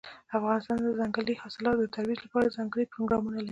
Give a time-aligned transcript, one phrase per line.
[0.37, 3.49] افغانستان د ځنګلي حاصلاتو د ترویج لپاره ځانګړي پروګرامونه لري.